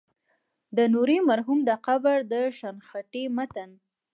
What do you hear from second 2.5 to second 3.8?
شنختې متن.